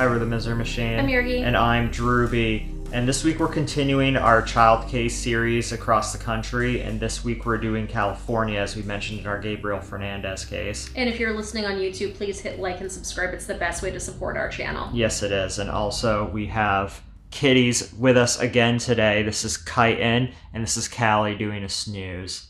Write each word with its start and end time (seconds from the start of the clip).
Hi, 0.00 0.06
we're 0.06 0.18
the 0.18 0.24
Misery 0.24 0.56
Machine. 0.56 0.98
I'm 0.98 1.08
Yergy. 1.08 1.42
And 1.42 1.54
I'm 1.54 1.90
Drewby. 1.90 2.90
And 2.90 3.06
this 3.06 3.22
week 3.22 3.38
we're 3.38 3.48
continuing 3.48 4.16
our 4.16 4.40
child 4.40 4.88
case 4.88 5.14
series 5.14 5.72
across 5.72 6.14
the 6.14 6.18
country. 6.18 6.80
And 6.80 6.98
this 6.98 7.22
week 7.22 7.44
we're 7.44 7.58
doing 7.58 7.86
California, 7.86 8.58
as 8.58 8.74
we 8.74 8.80
mentioned 8.80 9.20
in 9.20 9.26
our 9.26 9.38
Gabriel 9.38 9.78
Fernandez 9.78 10.46
case. 10.46 10.88
And 10.96 11.06
if 11.06 11.20
you're 11.20 11.34
listening 11.34 11.66
on 11.66 11.74
YouTube, 11.74 12.14
please 12.14 12.40
hit 12.40 12.58
like 12.58 12.80
and 12.80 12.90
subscribe. 12.90 13.34
It's 13.34 13.44
the 13.44 13.56
best 13.56 13.82
way 13.82 13.90
to 13.90 14.00
support 14.00 14.38
our 14.38 14.48
channel. 14.48 14.88
Yes, 14.94 15.22
it 15.22 15.32
is. 15.32 15.58
And 15.58 15.68
also 15.68 16.30
we 16.30 16.46
have 16.46 16.98
kitties 17.30 17.92
with 17.92 18.16
us 18.16 18.40
again 18.40 18.78
today. 18.78 19.22
This 19.22 19.44
is 19.44 19.58
Kyton 19.58 20.32
and 20.54 20.62
this 20.62 20.78
is 20.78 20.88
Callie 20.88 21.36
doing 21.36 21.62
a 21.62 21.68
snooze. 21.68 22.48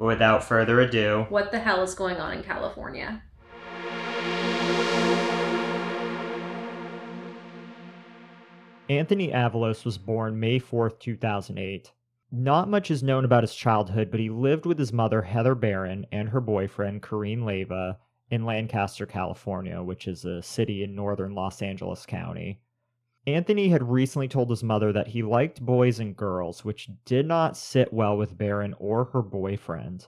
But 0.00 0.06
without 0.06 0.42
further 0.42 0.80
ado, 0.80 1.26
What 1.28 1.52
the 1.52 1.60
hell 1.60 1.80
is 1.84 1.94
going 1.94 2.16
on 2.16 2.32
in 2.32 2.42
California? 2.42 3.22
Anthony 8.90 9.28
Avalos 9.28 9.84
was 9.84 9.98
born 9.98 10.40
May 10.40 10.58
4th, 10.58 10.98
2008. 10.98 11.92
Not 12.32 12.70
much 12.70 12.90
is 12.90 13.02
known 13.02 13.22
about 13.22 13.42
his 13.42 13.54
childhood, 13.54 14.10
but 14.10 14.18
he 14.18 14.30
lived 14.30 14.64
with 14.64 14.78
his 14.78 14.94
mother, 14.94 15.20
Heather 15.20 15.54
Barron, 15.54 16.06
and 16.10 16.30
her 16.30 16.40
boyfriend, 16.40 17.02
Kareem 17.02 17.44
Leiva, 17.44 17.98
in 18.30 18.46
Lancaster, 18.46 19.04
California, 19.04 19.82
which 19.82 20.08
is 20.08 20.24
a 20.24 20.42
city 20.42 20.82
in 20.82 20.94
northern 20.94 21.34
Los 21.34 21.60
Angeles 21.60 22.06
County. 22.06 22.60
Anthony 23.26 23.68
had 23.68 23.90
recently 23.90 24.26
told 24.26 24.48
his 24.48 24.62
mother 24.62 24.90
that 24.90 25.08
he 25.08 25.22
liked 25.22 25.60
boys 25.60 26.00
and 26.00 26.16
girls, 26.16 26.64
which 26.64 26.88
did 27.04 27.26
not 27.26 27.58
sit 27.58 27.92
well 27.92 28.16
with 28.16 28.38
Barron 28.38 28.74
or 28.78 29.04
her 29.04 29.20
boyfriend. 29.20 30.06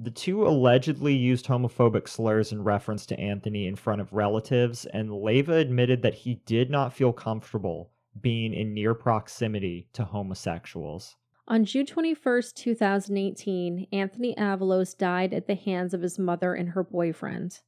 The 0.00 0.12
two 0.12 0.46
allegedly 0.46 1.16
used 1.16 1.46
homophobic 1.46 2.06
slurs 2.06 2.52
in 2.52 2.62
reference 2.62 3.06
to 3.06 3.18
Anthony 3.18 3.66
in 3.66 3.74
front 3.74 4.00
of 4.00 4.12
relatives, 4.12 4.86
and 4.86 5.12
Leiva 5.12 5.54
admitted 5.54 6.02
that 6.02 6.14
he 6.14 6.36
did 6.46 6.70
not 6.70 6.92
feel 6.92 7.12
comfortable 7.12 7.90
being 8.20 8.54
in 8.54 8.74
near 8.74 8.94
proximity 8.94 9.88
to 9.92 10.04
homosexuals. 10.04 11.16
On 11.46 11.64
June 11.64 11.84
21st, 11.84 12.54
2018, 12.54 13.88
Anthony 13.92 14.34
Avalos 14.36 14.96
died 14.96 15.34
at 15.34 15.46
the 15.46 15.54
hands 15.54 15.92
of 15.92 16.00
his 16.00 16.18
mother 16.18 16.54
and 16.54 16.70
her 16.70 16.82
boyfriend. 16.82 17.60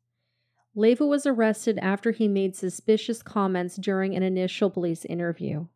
Leiva 0.75 1.07
was 1.07 1.27
arrested 1.27 1.79
after 1.79 2.11
he 2.11 2.29
made 2.29 2.57
suspicious 2.57 3.23
comments 3.23 3.77
during 3.77 4.15
an 4.15 4.23
initial 4.23 4.71
police 4.71 5.05
interview. 5.05 5.67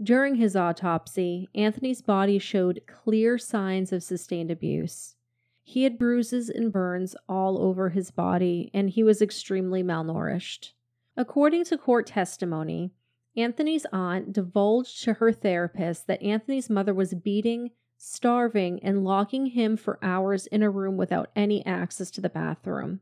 During 0.00 0.36
his 0.36 0.54
autopsy, 0.54 1.48
Anthony's 1.54 2.02
body 2.02 2.38
showed 2.38 2.82
clear 2.86 3.36
signs 3.36 3.92
of 3.92 4.02
sustained 4.02 4.50
abuse. 4.50 5.16
He 5.62 5.82
had 5.82 5.98
bruises 5.98 6.48
and 6.48 6.72
burns 6.72 7.14
all 7.28 7.60
over 7.60 7.90
his 7.90 8.10
body, 8.10 8.70
and 8.72 8.88
he 8.90 9.02
was 9.02 9.20
extremely 9.20 9.82
malnourished. 9.82 10.72
According 11.16 11.64
to 11.64 11.76
court 11.76 12.06
testimony, 12.06 12.92
Anthony's 13.38 13.86
aunt 13.92 14.32
divulged 14.32 15.04
to 15.04 15.14
her 15.14 15.30
therapist 15.30 16.08
that 16.08 16.20
Anthony's 16.20 16.68
mother 16.68 16.92
was 16.92 17.14
beating, 17.14 17.70
starving, 17.96 18.82
and 18.82 19.04
locking 19.04 19.46
him 19.46 19.76
for 19.76 20.00
hours 20.02 20.48
in 20.48 20.64
a 20.64 20.68
room 20.68 20.96
without 20.96 21.30
any 21.36 21.64
access 21.64 22.10
to 22.10 22.20
the 22.20 22.28
bathroom. 22.28 22.98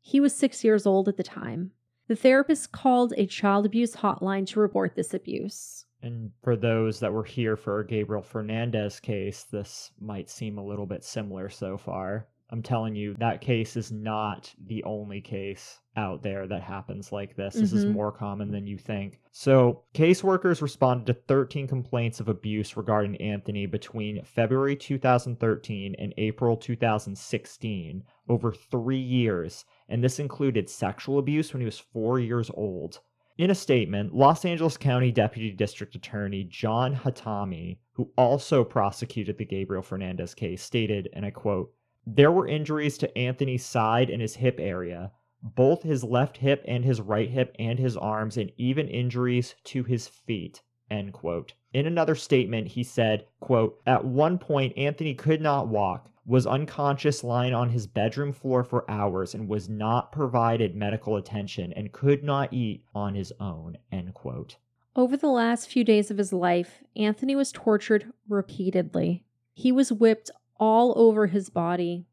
He 0.00 0.20
was 0.20 0.36
six 0.36 0.62
years 0.62 0.86
old 0.86 1.08
at 1.08 1.16
the 1.16 1.24
time. 1.24 1.72
The 2.06 2.14
therapist 2.14 2.70
called 2.70 3.12
a 3.16 3.26
child 3.26 3.66
abuse 3.66 3.96
hotline 3.96 4.46
to 4.48 4.60
report 4.60 4.94
this 4.94 5.14
abuse. 5.14 5.86
And 6.00 6.30
for 6.44 6.54
those 6.56 7.00
that 7.00 7.12
were 7.12 7.24
here 7.24 7.56
for 7.56 7.82
Gabriel 7.82 8.22
Fernandez 8.22 9.00
case, 9.00 9.42
this 9.42 9.90
might 10.00 10.30
seem 10.30 10.58
a 10.58 10.64
little 10.64 10.86
bit 10.86 11.02
similar 11.02 11.48
so 11.48 11.76
far. 11.76 12.28
I'm 12.50 12.62
telling 12.62 12.94
you, 12.94 13.14
that 13.14 13.40
case 13.40 13.76
is 13.76 13.90
not 13.90 14.54
the 14.64 14.84
only 14.84 15.20
case 15.20 15.80
out 15.96 16.22
there 16.22 16.46
that 16.46 16.62
happens 16.62 17.12
like 17.12 17.36
this. 17.36 17.54
This 17.54 17.72
is 17.72 17.84
Mhm. 17.84 17.92
more 17.92 18.12
common 18.12 18.50
than 18.50 18.66
you 18.66 18.78
think. 18.78 19.20
So, 19.30 19.82
caseworkers 19.94 20.62
responded 20.62 21.06
to 21.06 21.14
13 21.14 21.66
complaints 21.66 22.18
of 22.18 22.28
abuse 22.28 22.76
regarding 22.76 23.16
Anthony 23.16 23.66
between 23.66 24.22
February 24.24 24.74
2013 24.74 25.94
and 25.98 26.14
April 26.16 26.56
2016, 26.56 28.04
over 28.28 28.52
three 28.52 28.96
years. 29.00 29.64
And 29.88 30.02
this 30.02 30.18
included 30.18 30.70
sexual 30.70 31.18
abuse 31.18 31.52
when 31.52 31.60
he 31.60 31.66
was 31.66 31.78
four 31.78 32.18
years 32.18 32.50
old. 32.54 33.00
In 33.38 33.50
a 33.50 33.54
statement, 33.54 34.14
Los 34.14 34.44
Angeles 34.44 34.76
County 34.76 35.10
Deputy 35.10 35.50
District 35.50 35.94
Attorney 35.94 36.44
John 36.44 36.94
Hatami, 36.94 37.78
who 37.92 38.10
also 38.16 38.62
prosecuted 38.64 39.38
the 39.38 39.44
Gabriel 39.44 39.82
Fernandez 39.82 40.34
case, 40.34 40.62
stated, 40.62 41.08
and 41.12 41.24
I 41.26 41.30
quote, 41.30 41.72
There 42.06 42.32
were 42.32 42.46
injuries 42.48 42.98
to 42.98 43.18
Anthony's 43.18 43.64
side 43.64 44.10
and 44.10 44.20
his 44.20 44.36
hip 44.36 44.56
area, 44.58 45.12
both 45.42 45.82
his 45.82 46.04
left 46.04 46.38
hip 46.38 46.64
and 46.66 46.84
his 46.84 47.00
right 47.00 47.28
hip 47.28 47.54
and 47.58 47.78
his 47.78 47.96
arms, 47.96 48.36
and 48.36 48.52
even 48.56 48.88
injuries 48.88 49.54
to 49.64 49.82
his 49.82 50.08
feet. 50.08 50.62
End 50.90 51.12
quote. 51.12 51.54
In 51.72 51.86
another 51.86 52.14
statement, 52.14 52.68
he 52.68 52.82
said, 52.82 53.26
quote, 53.40 53.80
At 53.86 54.04
one 54.04 54.38
point, 54.38 54.76
Anthony 54.76 55.14
could 55.14 55.40
not 55.40 55.68
walk, 55.68 56.10
was 56.26 56.46
unconscious 56.46 57.24
lying 57.24 57.54
on 57.54 57.70
his 57.70 57.86
bedroom 57.86 58.32
floor 58.32 58.62
for 58.62 58.88
hours, 58.90 59.34
and 59.34 59.48
was 59.48 59.68
not 59.68 60.12
provided 60.12 60.76
medical 60.76 61.16
attention, 61.16 61.72
and 61.72 61.92
could 61.92 62.22
not 62.22 62.52
eat 62.52 62.84
on 62.94 63.14
his 63.14 63.32
own. 63.40 63.78
End 63.90 64.14
quote. 64.14 64.56
Over 64.94 65.16
the 65.16 65.28
last 65.28 65.70
few 65.70 65.84
days 65.84 66.10
of 66.10 66.18
his 66.18 66.32
life, 66.32 66.82
Anthony 66.94 67.34
was 67.34 67.50
tortured 67.50 68.12
repeatedly. 68.28 69.24
He 69.54 69.72
was 69.72 69.90
whipped 69.90 70.30
all 70.60 70.92
over 70.96 71.28
his 71.28 71.48
body. 71.48 72.06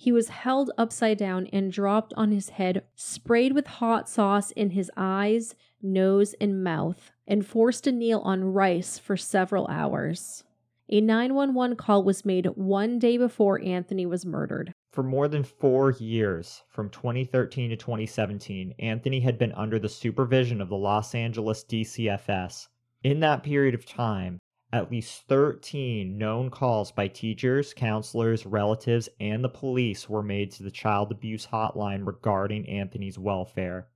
He 0.00 0.12
was 0.12 0.30
held 0.30 0.70
upside 0.78 1.18
down 1.18 1.46
and 1.48 1.70
dropped 1.70 2.14
on 2.16 2.32
his 2.32 2.48
head, 2.48 2.84
sprayed 2.94 3.52
with 3.52 3.66
hot 3.66 4.08
sauce 4.08 4.50
in 4.52 4.70
his 4.70 4.90
eyes, 4.96 5.54
nose, 5.82 6.34
and 6.40 6.64
mouth, 6.64 7.12
and 7.28 7.44
forced 7.44 7.84
to 7.84 7.92
kneel 7.92 8.20
on 8.20 8.44
rice 8.44 8.98
for 8.98 9.18
several 9.18 9.66
hours. 9.66 10.42
A 10.88 11.02
911 11.02 11.76
call 11.76 12.02
was 12.02 12.24
made 12.24 12.46
one 12.46 12.98
day 12.98 13.18
before 13.18 13.60
Anthony 13.62 14.06
was 14.06 14.24
murdered. 14.24 14.72
For 14.90 15.02
more 15.02 15.28
than 15.28 15.44
four 15.44 15.90
years, 15.90 16.62
from 16.70 16.88
2013 16.88 17.68
to 17.68 17.76
2017, 17.76 18.76
Anthony 18.78 19.20
had 19.20 19.36
been 19.36 19.52
under 19.52 19.78
the 19.78 19.90
supervision 19.90 20.62
of 20.62 20.70
the 20.70 20.78
Los 20.78 21.14
Angeles 21.14 21.62
DCFS. 21.62 22.68
In 23.04 23.20
that 23.20 23.42
period 23.42 23.74
of 23.74 23.84
time, 23.84 24.38
at 24.72 24.90
least 24.90 25.22
13 25.28 26.16
known 26.16 26.50
calls 26.50 26.92
by 26.92 27.08
teachers, 27.08 27.74
counselors, 27.74 28.46
relatives, 28.46 29.08
and 29.18 29.42
the 29.42 29.48
police 29.48 30.08
were 30.08 30.22
made 30.22 30.52
to 30.52 30.62
the 30.62 30.70
child 30.70 31.10
abuse 31.10 31.46
hotline 31.46 32.06
regarding 32.06 32.68
Anthony's 32.68 33.18
welfare. 33.18 33.88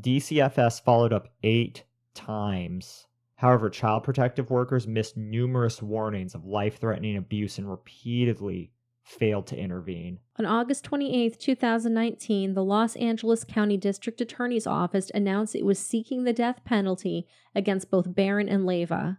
DCFS 0.00 0.82
followed 0.82 1.12
up 1.12 1.28
eight 1.42 1.84
times. 2.14 3.06
However, 3.36 3.68
child 3.68 4.04
protective 4.04 4.50
workers 4.50 4.86
missed 4.86 5.16
numerous 5.16 5.82
warnings 5.82 6.34
of 6.34 6.46
life 6.46 6.78
threatening 6.78 7.16
abuse 7.16 7.58
and 7.58 7.68
repeatedly 7.68 8.72
failed 9.02 9.48
to 9.48 9.58
intervene. 9.58 10.20
On 10.38 10.46
August 10.46 10.84
28, 10.84 11.38
2019, 11.38 12.54
the 12.54 12.64
Los 12.64 12.94
Angeles 12.96 13.44
County 13.44 13.76
District 13.76 14.20
Attorney's 14.20 14.66
Office 14.66 15.10
announced 15.12 15.54
it 15.54 15.66
was 15.66 15.78
seeking 15.78 16.24
the 16.24 16.32
death 16.32 16.60
penalty 16.64 17.26
against 17.54 17.90
both 17.90 18.14
Barron 18.14 18.48
and 18.48 18.64
Leiva. 18.64 19.18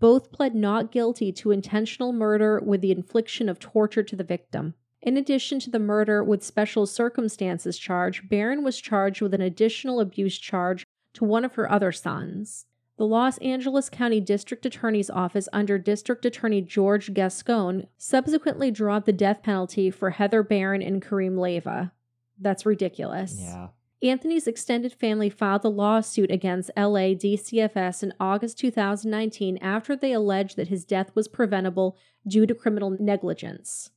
Both 0.00 0.32
pled 0.32 0.54
not 0.54 0.92
guilty 0.92 1.32
to 1.32 1.50
intentional 1.50 2.12
murder 2.12 2.60
with 2.64 2.80
the 2.80 2.92
infliction 2.92 3.48
of 3.48 3.58
torture 3.58 4.02
to 4.02 4.16
the 4.16 4.24
victim. 4.24 4.74
In 5.00 5.16
addition 5.16 5.60
to 5.60 5.70
the 5.70 5.78
murder 5.78 6.22
with 6.22 6.42
special 6.42 6.86
circumstances 6.86 7.78
charge, 7.78 8.28
Barron 8.28 8.64
was 8.64 8.80
charged 8.80 9.22
with 9.22 9.34
an 9.34 9.40
additional 9.40 10.00
abuse 10.00 10.38
charge 10.38 10.84
to 11.14 11.24
one 11.24 11.44
of 11.44 11.54
her 11.54 11.70
other 11.70 11.92
sons. 11.92 12.66
The 12.96 13.06
Los 13.06 13.38
Angeles 13.38 13.88
County 13.88 14.20
District 14.20 14.66
Attorney's 14.66 15.08
Office 15.08 15.48
under 15.52 15.78
District 15.78 16.24
Attorney 16.24 16.62
George 16.62 17.14
Gascon 17.14 17.86
subsequently 17.96 18.72
dropped 18.72 19.06
the 19.06 19.12
death 19.12 19.42
penalty 19.44 19.88
for 19.90 20.10
Heather 20.10 20.42
Barron 20.42 20.82
and 20.82 21.00
Kareem 21.00 21.38
Leiva. 21.38 21.92
That's 22.40 22.66
ridiculous. 22.66 23.36
Yeah. 23.38 23.68
Anthony's 24.00 24.46
extended 24.46 24.92
family 24.92 25.28
filed 25.28 25.64
a 25.64 25.68
lawsuit 25.68 26.30
against 26.30 26.70
LA 26.76 27.14
DCFS 27.18 28.04
in 28.04 28.14
August 28.20 28.56
2019 28.58 29.56
after 29.56 29.96
they 29.96 30.12
alleged 30.12 30.56
that 30.56 30.68
his 30.68 30.84
death 30.84 31.10
was 31.16 31.26
preventable 31.26 31.96
due 32.24 32.46
to 32.46 32.54
criminal 32.54 32.96
negligence. 33.00 33.90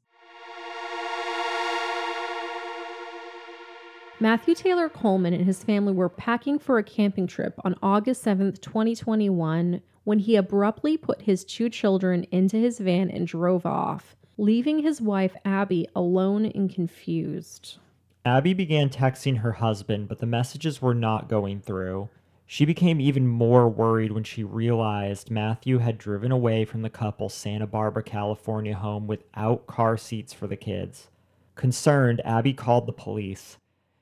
Matthew 4.20 4.56
Taylor 4.56 4.90
Coleman 4.90 5.34
and 5.34 5.46
his 5.46 5.64
family 5.64 5.94
were 5.94 6.10
packing 6.10 6.58
for 6.58 6.80
a 6.80 6.84
camping 6.84 7.28
trip 7.28 7.60
on 7.64 7.76
August 7.84 8.26
7th, 8.26 8.60
2021, 8.62 9.82
when 10.04 10.20
he 10.20 10.36
abruptly 10.36 10.98
put 10.98 11.24
his 11.24 11.44
two 11.44 11.70
children 11.70 12.24
into 12.32 12.58
his 12.58 12.80
van 12.80 13.12
and 13.12 13.28
drove 13.28 13.68
off, 13.68 14.16
leaving 14.38 14.80
his 14.80 15.00
wife 15.00 15.36
Abby 15.46 15.88
alone 15.96 16.46
and 16.46 16.74
confused. 16.74 17.78
Abby 18.24 18.54
began 18.54 18.90
texting 18.90 19.38
her 19.40 19.54
husband, 19.54 20.08
but 20.08 20.20
the 20.20 20.28
messages 20.28 20.82
were 20.82 20.94
not 20.94 21.28
going 21.28 21.60
through. 21.60 22.10
She 22.46 22.66
became 22.66 23.02
even 23.02 23.28
more 23.28 23.68
worried 23.68 24.12
when 24.12 24.24
she 24.24 24.44
realized 24.44 25.32
Matthew 25.32 25.80
had 25.80 25.98
driven 25.98 26.32
away 26.32 26.66
from 26.66 26.84
the 26.84 26.90
couple's 26.90 27.34
Santa 27.34 27.66
Barbara, 27.66 28.04
California 28.04 28.76
home 28.76 29.08
without 29.08 29.66
car 29.66 29.98
seats 29.98 30.34
for 30.34 30.46
the 30.46 30.58
kids. 30.58 31.10
Concerned, 31.56 32.22
Abby 32.24 32.54
called 32.54 32.86
the 32.86 32.94
police. 32.94 33.58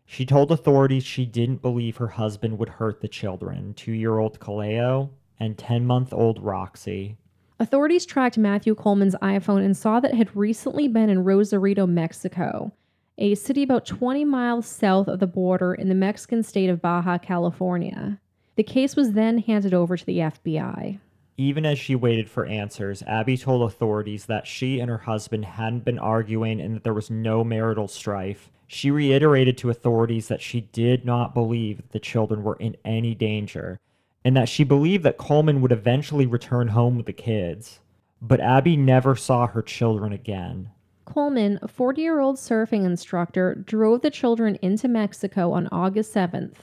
She 0.06 0.25
told 0.25 0.51
authorities 0.51 1.04
she 1.04 1.25
didn't 1.25 1.62
believe 1.62 1.98
her 1.98 2.07
husband 2.07 2.57
would 2.57 2.69
hurt 2.69 3.00
the 3.00 3.07
children 3.07 3.74
two 3.75 3.92
year 3.94 4.18
old 4.18 4.39
Kaleo 4.39 5.12
and 5.39 5.57
10 5.57 5.86
month 5.86 6.12
old 6.12 6.44
Roxy. 6.44 7.16
Authorities 7.60 8.06
tracked 8.06 8.38
Matthew 8.38 8.75
Coleman's 8.75 9.16
iPhone 9.21 9.63
and 9.63 9.77
saw 9.77 10.00
that 10.00 10.12
it 10.12 10.18
had 10.18 10.36
recently 10.36 10.88
been 10.88 11.10
in 11.10 11.24
Rosarito, 11.24 11.86
Mexico, 11.86 12.74
a 13.19 13.36
city 13.36 13.63
about 13.63 13.86
20 13.86 14.24
miles 14.25 14.66
south 14.66 15.07
of 15.07 15.19
the 15.19 15.27
border 15.27 15.74
in 15.74 15.89
the 15.89 15.95
Mexican 15.95 16.42
state 16.42 16.69
of 16.69 16.81
Baja 16.81 17.18
California. 17.18 18.18
The 18.56 18.63
case 18.63 18.95
was 18.95 19.12
then 19.12 19.39
handed 19.39 19.74
over 19.74 19.98
to 19.98 20.06
the 20.06 20.19
FBI. 20.19 21.00
Even 21.38 21.66
as 21.66 21.77
she 21.77 21.95
waited 21.95 22.30
for 22.30 22.45
answers, 22.45 23.04
Abby 23.04 23.38
told 23.38 23.69
authorities 23.69 24.25
that 24.25 24.48
she 24.48 24.80
and 24.80 24.89
her 24.89 24.98
husband 24.98 25.45
hadn't 25.45 25.86
been 25.86 26.00
arguing 26.00 26.60
and 26.60 26.75
that 26.75 26.83
there 26.83 26.94
was 26.94 27.10
no 27.10 27.44
marital 27.44 27.88
strife. 27.88 28.50
She 28.68 28.89
reiterated 28.89 29.57
to 29.60 29.69
authorities 29.69 30.27
that 30.30 30.42
she 30.42 30.62
did 30.62 31.06
not 31.06 31.33
believe 31.33 31.81
the 31.92 32.00
children 32.00 32.44
were 32.44 32.57
in 32.57 32.77
any 32.86 33.16
danger 33.16 33.80
and 34.24 34.36
that 34.36 34.50
she 34.50 34.63
believed 34.63 35.04
that 35.04 35.18
Coleman 35.18 35.62
would 35.62 35.71
eventually 35.71 36.25
return 36.25 36.69
home 36.69 36.98
with 36.98 37.06
the 37.06 37.13
kids. 37.13 37.80
But 38.21 38.42
Abby 38.42 38.75
never 38.75 39.16
saw 39.16 39.48
her 39.48 39.62
children 39.62 40.12
again. 40.12 40.71
Coleman, 41.09 41.57
a 41.61 41.67
40 41.67 42.01
year 42.01 42.19
old 42.19 42.35
surfing 42.35 42.85
instructor, 42.85 43.56
drove 43.65 44.01
the 44.01 44.11
children 44.11 44.56
into 44.61 44.88
Mexico 44.88 45.51
on 45.51 45.67
August 45.71 46.13
7th. 46.13 46.56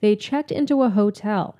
They 0.00 0.16
checked 0.16 0.50
into 0.50 0.82
a 0.82 0.90
hotel. 0.90 1.58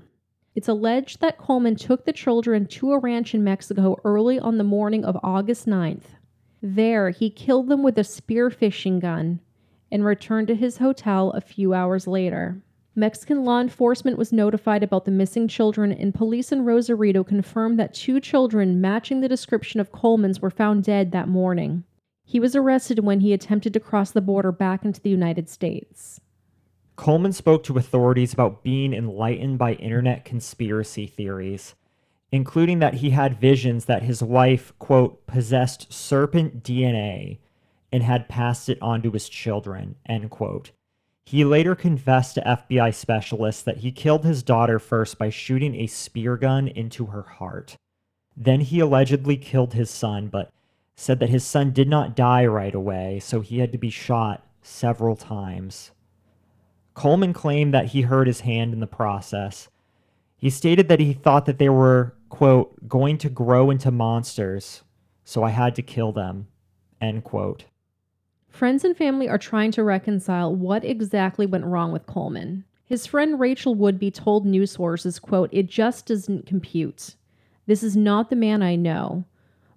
It's 0.55 0.69
alleged 0.69 1.21
that 1.21 1.37
Coleman 1.37 1.77
took 1.77 2.07
the 2.07 2.15
children 2.15 2.65
to 2.67 2.93
a 2.93 2.99
ranch 2.99 3.35
in 3.35 3.45
Mexico 3.45 3.97
early 4.03 4.39
on 4.39 4.57
the 4.57 4.65
morning 4.65 5.05
of 5.05 5.19
August 5.23 5.67
9th. 5.67 6.17
There, 6.63 7.11
he 7.11 7.29
killed 7.29 7.69
them 7.69 7.83
with 7.83 7.99
a 7.99 8.05
spear 8.05 8.49
fishing 8.49 8.99
gun 8.99 9.41
and 9.93 10.03
returned 10.03 10.49
to 10.49 10.55
his 10.55 10.79
hotel 10.79 11.31
a 11.33 11.43
few 11.43 11.75
hours 11.75 12.07
later. 12.07 12.63
Mexican 12.95 13.45
law 13.45 13.61
enforcement 13.61 14.17
was 14.17 14.33
notified 14.33 14.83
about 14.83 15.05
the 15.05 15.11
missing 15.11 15.47
children, 15.47 15.93
and 15.93 16.15
police 16.15 16.51
in 16.51 16.65
Rosarito 16.65 17.23
confirmed 17.23 17.79
that 17.79 17.93
two 17.93 18.21
children 18.21 18.81
matching 18.81 19.21
the 19.21 19.29
description 19.29 19.81
of 19.81 19.93
Coleman's 19.93 20.41
were 20.41 20.51
found 20.51 20.83
dead 20.83 21.13
that 21.13 21.29
morning. 21.29 21.85
He 22.29 22.41
was 22.41 22.57
arrested 22.57 22.99
when 22.99 23.21
he 23.21 23.33
attempted 23.33 23.73
to 23.73 23.81
cross 23.81 24.11
the 24.11 24.21
border 24.21 24.51
back 24.51 24.85
into 24.85 25.01
the 25.01 25.11
United 25.11 25.49
States. 25.49 26.21
Coleman 26.97 27.33
spoke 27.33 27.63
to 27.65 27.79
authorities 27.79 28.33
about 28.33 28.65
being 28.65 28.93
enlightened 28.93 29.59
by 29.59 29.75
internet 29.75 30.25
conspiracy 30.25 31.07
theories, 31.07 31.77
including 32.33 32.81
that 32.81 32.95
he 32.95 33.11
had 33.11 33.41
visions 33.41 33.85
that 33.85 34.03
his 34.03 34.25
wife, 34.25 34.73
quote, 34.81 35.25
possessed 35.29 35.93
serpent 35.93 36.65
DNA 36.65 37.39
and 37.93 38.03
had 38.03 38.29
passed 38.29 38.69
it 38.69 38.83
on 38.83 39.03
to 39.03 39.13
his 39.13 39.29
children, 39.29 39.95
end 40.07 40.29
quote. 40.31 40.73
He 41.25 41.45
later 41.45 41.77
confessed 41.77 42.35
to 42.35 42.41
FBI 42.41 42.93
specialists 42.93 43.63
that 43.63 43.79
he 43.79 43.93
killed 43.93 44.25
his 44.25 44.43
daughter 44.43 44.81
first 44.81 45.17
by 45.17 45.31
shooting 45.31 45.77
a 45.77 45.87
spear 45.87 46.37
gun 46.37 46.67
into 46.67 47.07
her 47.07 47.23
heart. 47.23 47.77
Then 48.37 48.63
he 48.63 48.81
allegedly 48.81 49.37
killed 49.37 49.75
his 49.75 49.91
son, 49.91 50.27
but 50.27 50.51
said 50.97 51.21
that 51.21 51.29
his 51.29 51.45
son 51.45 51.71
did 51.71 51.89
not 51.89 52.17
die 52.17 52.45
right 52.47 52.75
away, 52.75 53.21
so 53.21 53.41
he 53.41 53.59
had 53.59 53.71
to 53.71 53.79
be 53.79 53.91
shot 53.91 54.45
several 54.63 55.15
times. 55.15 55.93
Coleman 56.95 57.35
claimed 57.35 57.75
that 57.75 57.89
he 57.89 58.03
hurt 58.03 58.27
his 58.27 58.41
hand 58.41 58.73
in 58.73 58.81
the 58.81 58.87
process. 58.87 59.69
He 60.39 60.49
stated 60.49 60.89
that 60.89 60.99
he 61.01 61.13
thought 61.13 61.45
that 61.47 61.59
they 61.59 61.69
were, 61.69 62.15
quote, 62.31 62.89
going 62.89 63.19
to 63.19 63.29
grow 63.29 63.71
into 63.71 63.91
monsters, 63.91 64.83
so 65.23 65.43
I 65.43 65.51
had 65.51 65.75
to 65.77 65.83
kill 65.83 66.13
them, 66.13 66.49
end 67.01 67.25
quote. 67.25 67.67
Friends 68.49 68.83
and 68.83 68.97
family 68.97 69.29
are 69.29 69.39
trying 69.39 69.73
to 69.73 69.85
reconcile 69.85 70.55
what 70.55 70.83
exactly 70.83 71.45
went 71.45 71.67
wrong 71.67 71.93
with 71.93 72.07
Coleman. 72.07 72.65
His 72.87 73.07
friend 73.07 73.39
Rachel 73.39 73.77
Woodby 73.77 74.15
told 74.15 74.47
news 74.47 74.71
sources, 74.71 75.19
quote, 75.19 75.51
"It 75.53 75.67
just 75.67 76.07
doesn't 76.07 76.47
compute. 76.47 77.17
This 77.67 77.83
is 77.83 77.97
not 77.97 78.31
the 78.31 78.37
man 78.37 78.63
I 78.63 78.77
know, 78.77 79.25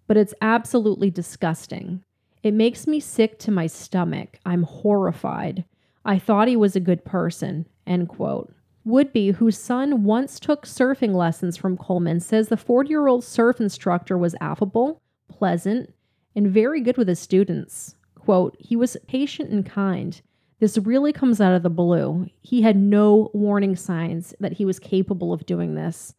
but 0.10 0.18
it's 0.18 0.34
absolutely 0.42 1.12
disgusting. 1.12 2.04
It 2.42 2.56
makes 2.56 2.88
me 2.88 3.00
sick 3.00 3.38
to 3.40 3.52
my 3.52 3.68
stomach. 3.68 4.40
I'm 4.44 4.64
horrified. 4.64 5.66
I 6.04 6.18
thought 6.18 6.48
he 6.48 6.58
was 6.58 6.76
a 6.76 6.80
good 6.80 7.06
person." 7.06 7.68
End 7.86 8.10
quote. 8.10 8.52
Woodby, 8.88 9.36
whose 9.36 9.60
son 9.60 10.04
once 10.04 10.40
took 10.40 10.66
surfing 10.66 11.14
lessons 11.14 11.58
from 11.58 11.78
Coleman, 11.78 12.22
says 12.22 12.50
the 12.50 12.58
40 12.58 12.90
year 12.90 13.06
old 13.06 13.24
surf 13.24 13.62
instructor 13.62 14.18
was 14.18 14.34
affable, 14.42 15.00
pleasant, 15.28 15.94
and 16.36 16.48
very 16.48 16.82
good 16.82 16.98
with 16.98 17.08
his 17.08 17.20
students. 17.20 17.96
Quote, 18.16 18.56
he 18.58 18.76
was 18.76 18.98
patient 19.08 19.52
and 19.52 19.64
kind. 19.64 20.20
This 20.58 20.80
really 20.80 21.14
comes 21.14 21.40
out 21.40 21.54
of 21.54 21.62
the 21.62 21.70
blue. 21.70 22.26
He 22.42 22.64
had 22.64 22.78
no 22.78 23.30
warning 23.36 23.76
signs 23.76 24.34
that 24.40 24.54
he 24.54 24.66
was 24.66 24.80
capable 24.80 25.34
of 25.34 25.46
doing 25.46 25.76
this. 25.76 26.16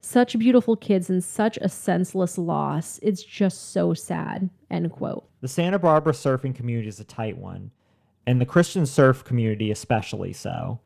Such 0.00 0.38
beautiful 0.38 0.76
kids 0.76 1.10
and 1.10 1.22
such 1.22 1.58
a 1.58 1.68
senseless 1.68 2.38
loss. 2.38 2.98
It's 3.02 3.22
just 3.22 3.72
so 3.72 3.92
sad. 3.94 4.48
End 4.70 4.90
quote. 4.90 5.28
The 5.40 5.48
Santa 5.48 5.78
Barbara 5.78 6.14
surfing 6.14 6.54
community 6.54 6.88
is 6.88 7.00
a 7.00 7.04
tight 7.04 7.36
one, 7.36 7.70
and 8.26 8.40
the 8.40 8.46
Christian 8.46 8.86
surf 8.86 9.22
community 9.24 9.70
especially 9.70 10.32
so. 10.32 10.80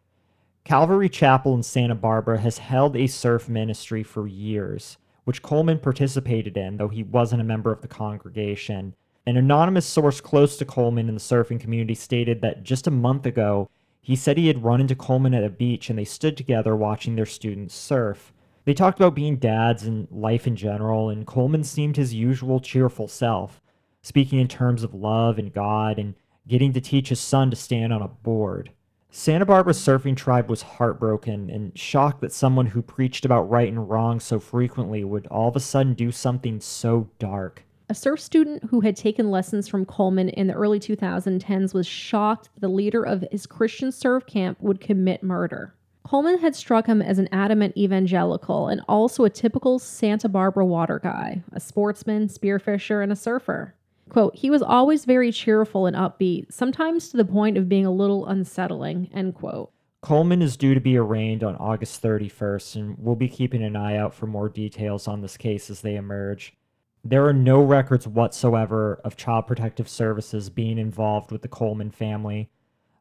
Calvary 0.65 1.09
Chapel 1.09 1.55
in 1.55 1.63
Santa 1.63 1.95
Barbara 1.95 2.41
has 2.41 2.59
held 2.59 2.97
a 2.97 3.07
surf 3.07 3.49
ministry 3.49 4.03
for 4.03 4.27
years, 4.27 4.99
which 5.25 5.43
Coleman 5.43 5.79
participated 5.79 6.57
in, 6.57 6.77
though 6.77 6.89
he 6.89 7.03
wasn't 7.03 7.41
a 7.41 7.45
member 7.45 7.71
of 7.71 7.83
the 7.83 7.89
congregation. 7.89 8.95
An 9.27 9.37
anonymous 9.37 9.87
source 9.87 10.21
close 10.21 10.59
to 10.59 10.65
Coleman 10.65 11.09
in 11.09 11.15
the 11.15 11.21
surfing 11.21 11.61
community 11.61 11.95
stated 11.95 12.43
that 12.43 12.63
just 12.63 12.87
a 12.87 12.91
month 12.91 13.25
ago, 13.25 13.71
he 14.03 14.17
said 14.17 14.37
he 14.37 14.49
had 14.49 14.65
run 14.65 14.83
into 14.83 14.95
Coleman 14.95 15.33
at 15.33 15.45
a 15.45 15.49
beach 15.49 15.89
and 15.89 15.99
they 15.99 16.05
stood 16.05 16.37
together 16.37 16.77
watching 16.77 17.17
their 17.17 17.25
students 17.25 17.75
surf. 17.75 18.34
They 18.65 18.75
talked 18.75 18.99
about 18.99 19.15
being 19.15 19.37
dads 19.37 19.83
and 19.83 20.09
life 20.11 20.47
in 20.47 20.57
general, 20.57 21.11
and 21.11 21.27
Coleman 21.27 21.65
seemed 21.65 21.97
his 21.97 22.15
usual 22.15 22.61
cheerful 22.61 23.09
self, 23.09 23.61
speaking 24.03 24.39
in 24.39 24.49
terms 24.49 24.83
of 24.83 24.95
love 24.95 25.39
and 25.39 25.53
God 25.53 25.99
and 25.99 26.15
getting 26.49 26.73
to 26.73 26.81
teach 26.81 27.11
his 27.11 27.21
son 27.21 27.51
to 27.51 27.57
stand 27.57 27.93
on 27.93 28.03
a 28.03 28.09
board. 28.09 28.71
Santa 29.11 29.47
Barbara's 29.47 29.79
surfing 29.79 30.17
tribe 30.17 30.51
was 30.51 30.63
heartbroken 30.63 31.49
and 31.49 31.79
shocked 31.79 32.21
that 32.21 32.33
someone 32.33 32.67
who 32.67 32.83
preached 32.83 33.25
about 33.25 33.49
right 33.49 33.69
and 33.69 33.89
wrong 33.89 34.19
so 34.19 34.41
frequently 34.41 35.05
would 35.05 35.27
all 35.29 35.49
of 35.49 35.57
a 35.57 35.61
sudden 35.61 35.95
do 35.95 36.11
something 36.11 36.59
so 36.59 37.09
dark. 37.19 37.63
A 37.89 37.95
surf 37.95 38.19
student 38.19 38.65
who 38.65 38.81
had 38.81 38.97
taken 38.97 39.31
lessons 39.31 39.69
from 39.69 39.85
Coleman 39.85 40.31
in 40.31 40.47
the 40.47 40.55
early 40.55 40.81
2010s 40.81 41.75
was 41.75 41.87
shocked 41.87 42.49
the 42.59 42.69
leader 42.69 43.05
of 43.05 43.25
his 43.31 43.47
Christian 43.47 43.93
surf 43.93 44.27
camp 44.27 44.61
would 44.61 44.81
commit 44.81 45.23
murder. 45.23 45.75
Coleman 46.05 46.39
had 46.39 46.55
struck 46.55 46.87
him 46.87 47.01
as 47.01 47.19
an 47.19 47.29
adamant 47.33 47.77
evangelical 47.79 48.69
and 48.69 48.83
also 48.89 49.25
a 49.25 49.31
typical 49.31 49.79
Santa 49.79 50.29
Barbara 50.29 50.67
water 50.67 51.01
guy, 51.03 51.43
a 51.53 51.59
sportsman, 51.59 52.29
spearfisher, 52.29 53.03
and 53.03 53.11
a 53.11 53.17
surfer. 53.17 53.75
Quote, 54.11 54.37
he 54.37 54.51
was 54.51 54.61
always 54.61 55.07
very 55.07 55.33
cheerful 55.33 55.87
and 55.87 55.97
upbeat, 55.97 56.53
sometimes 56.53 57.09
to 57.09 57.17
the 57.17 57.25
point 57.25 57.57
of 57.57 57.71
being 57.71 57.87
a 57.87 57.91
little 57.91 58.27
unsettling, 58.27 59.09
end 59.15 59.35
quote. 59.35 59.73
Coleman 60.03 60.43
is 60.43 60.59
due 60.59 60.75
to 60.75 60.81
be 60.81 60.99
arraigned 60.99 61.43
on 61.43 61.57
August 61.57 62.03
31st, 62.03 62.77
and 62.77 62.99
we'll 62.99 63.17
be 63.17 63.29
keeping 63.29 63.63
an 63.63 63.75
eye 63.75 63.97
out 63.97 64.13
for 64.13 64.27
more 64.27 64.51
details 64.51 65.09
on 65.09 65.23
this 65.23 65.39
case 65.39 65.71
as 65.71 65.81
they 65.81 65.97
emerge. 65.97 66.55
There 67.03 67.27
are 67.27 67.33
no 67.33 67.63
records 67.63 68.07
whatsoever 68.07 69.01
of 69.05 69.17
Child 69.17 69.47
Protective 69.47 69.89
Services 69.89 70.51
being 70.51 70.77
involved 70.77 71.33
with 71.33 71.41
the 71.41 71.49
Coleman 71.49 71.91
family. 71.91 72.51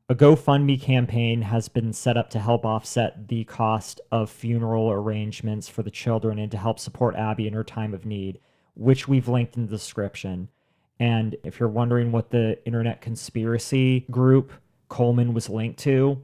A 0.10 0.15
GoFundMe 0.15 0.81
campaign 0.81 1.43
has 1.43 1.69
been 1.69 1.93
set 1.93 2.17
up 2.17 2.29
to 2.31 2.39
help 2.39 2.65
offset 2.65 3.29
the 3.29 3.45
cost 3.45 4.01
of 4.12 4.29
funeral 4.29 4.91
arrangements 4.91 5.69
for 5.69 5.81
the 5.81 5.89
children 5.89 6.39
and 6.39 6.51
to 6.51 6.57
help 6.57 6.77
support 6.77 7.15
Abby 7.15 7.48
in 7.48 7.53
her 7.53 7.63
time 7.63 7.93
of 7.93 8.05
need, 8.05 8.41
which 8.74 9.07
we've 9.07 9.29
linked 9.29 9.55
in 9.55 9.65
the 9.65 9.72
description. 9.72 10.50
And 11.00 11.38
if 11.45 11.57
you're 11.57 11.69
wondering 11.69 12.12
what 12.12 12.31
the 12.31 12.60
internet 12.65 13.00
conspiracy 13.00 14.01
group 14.12 14.51
Coleman 14.89 15.33
was 15.33 15.50
linked 15.50 15.79
to, 15.79 16.22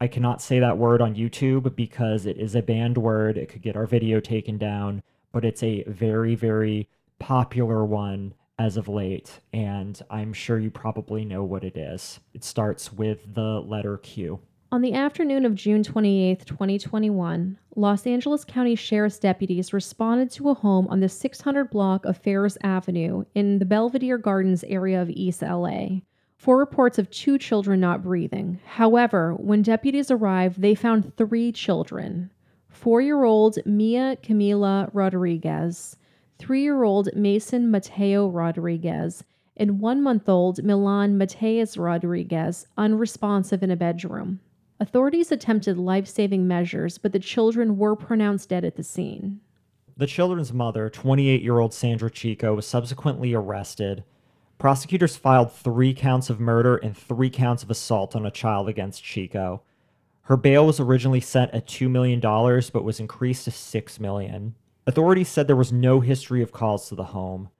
I 0.00 0.06
cannot 0.06 0.40
say 0.40 0.58
that 0.60 0.78
word 0.78 1.02
on 1.02 1.14
YouTube 1.14 1.76
because 1.76 2.24
it 2.24 2.38
is 2.38 2.54
a 2.54 2.62
banned 2.62 2.96
word. 2.96 3.36
It 3.36 3.50
could 3.50 3.60
get 3.60 3.76
our 3.76 3.86
video 3.86 4.20
taken 4.20 4.56
down, 4.56 5.02
but 5.32 5.44
it's 5.44 5.62
a 5.62 5.84
very, 5.84 6.34
very 6.34 6.88
popular 7.18 7.84
one 7.84 8.32
as 8.58 8.76
of 8.76 8.88
late, 8.88 9.40
and 9.52 10.00
I'm 10.10 10.32
sure 10.32 10.58
you 10.58 10.70
probably 10.70 11.24
know 11.24 11.44
what 11.44 11.64
it 11.64 11.76
is. 11.76 12.20
It 12.34 12.44
starts 12.44 12.92
with 12.92 13.34
the 13.34 13.60
letter 13.60 13.98
Q. 13.98 14.40
On 14.70 14.82
the 14.82 14.92
afternoon 14.92 15.46
of 15.46 15.54
June 15.54 15.82
28, 15.82 16.44
2021, 16.44 17.58
Los 17.76 18.06
Angeles 18.06 18.44
County 18.44 18.74
Sheriff's 18.74 19.18
deputies 19.18 19.72
responded 19.72 20.30
to 20.32 20.50
a 20.50 20.54
home 20.54 20.86
on 20.88 21.00
the 21.00 21.08
600 21.08 21.70
block 21.70 22.04
of 22.04 22.18
Ferris 22.18 22.58
Avenue 22.62 23.24
in 23.34 23.60
the 23.60 23.64
Belvedere 23.64 24.18
Gardens 24.18 24.64
area 24.64 25.00
of 25.00 25.08
East 25.08 25.40
LA 25.40 26.00
for 26.36 26.58
reports 26.58 26.98
of 26.98 27.10
two 27.10 27.38
children 27.38 27.80
not 27.80 28.02
breathing. 28.02 28.60
However, 28.66 29.34
when 29.34 29.62
deputies 29.62 30.10
arrived, 30.10 30.60
they 30.60 30.74
found 30.74 31.16
three 31.16 31.52
children 31.52 32.30
four 32.68 33.00
year 33.00 33.24
old 33.24 33.58
Mia 33.64 34.16
Camila 34.22 34.90
Rodriguez, 34.92 35.96
three 36.38 36.62
year 36.62 36.84
old 36.84 37.08
Mason 37.14 37.70
Mateo 37.70 38.28
Rodriguez, 38.28 39.24
and 39.56 39.80
one 39.80 40.02
month 40.02 40.28
old 40.28 40.62
Milan 40.62 41.18
Mateus 41.18 41.76
Rodriguez 41.76 42.66
unresponsive 42.76 43.62
in 43.62 43.70
a 43.70 43.76
bedroom. 43.76 44.40
Authorities 44.80 45.32
attempted 45.32 45.76
life 45.76 46.06
saving 46.06 46.46
measures, 46.46 46.98
but 46.98 47.12
the 47.12 47.18
children 47.18 47.76
were 47.76 47.96
pronounced 47.96 48.48
dead 48.48 48.64
at 48.64 48.76
the 48.76 48.84
scene. 48.84 49.40
The 49.96 50.06
children's 50.06 50.52
mother, 50.52 50.88
28 50.88 51.42
year 51.42 51.58
old 51.58 51.74
Sandra 51.74 52.10
Chico, 52.10 52.54
was 52.54 52.66
subsequently 52.66 53.34
arrested. 53.34 54.04
Prosecutors 54.58 55.16
filed 55.16 55.52
three 55.52 55.92
counts 55.92 56.30
of 56.30 56.38
murder 56.38 56.76
and 56.76 56.96
three 56.96 57.30
counts 57.30 57.64
of 57.64 57.70
assault 57.70 58.14
on 58.14 58.24
a 58.24 58.30
child 58.30 58.68
against 58.68 59.02
Chico. 59.02 59.62
Her 60.22 60.36
bail 60.36 60.66
was 60.66 60.78
originally 60.78 61.20
set 61.20 61.52
at 61.54 61.66
$2 61.66 61.90
million, 61.90 62.20
but 62.20 62.84
was 62.84 63.00
increased 63.00 63.44
to 63.46 63.50
$6 63.50 63.98
million. 63.98 64.54
Authorities 64.88 65.28
said 65.28 65.46
there 65.46 65.54
was 65.54 65.70
no 65.70 66.00
history 66.00 66.40
of 66.40 66.50
calls 66.50 66.88
to 66.88 66.94
the 66.94 67.04
home. 67.04 67.50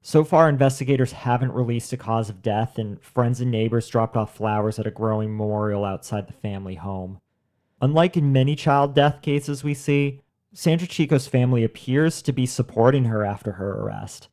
So 0.00 0.24
far, 0.24 0.48
investigators 0.48 1.12
haven't 1.12 1.52
released 1.52 1.92
a 1.92 1.98
cause 1.98 2.30
of 2.30 2.40
death, 2.40 2.78
and 2.78 2.98
friends 3.02 3.38
and 3.38 3.50
neighbors 3.50 3.86
dropped 3.86 4.16
off 4.16 4.34
flowers 4.34 4.78
at 4.78 4.86
a 4.86 4.90
growing 4.90 5.28
memorial 5.28 5.84
outside 5.84 6.26
the 6.26 6.32
family 6.32 6.76
home. 6.76 7.20
Unlike 7.82 8.16
in 8.16 8.32
many 8.32 8.56
child 8.56 8.94
death 8.94 9.20
cases 9.20 9.62
we 9.62 9.74
see, 9.74 10.22
Sandra 10.54 10.88
Chico's 10.88 11.28
family 11.28 11.64
appears 11.64 12.22
to 12.22 12.32
be 12.32 12.46
supporting 12.46 13.04
her 13.04 13.26
after 13.26 13.52
her 13.52 13.72
arrest. 13.82 14.28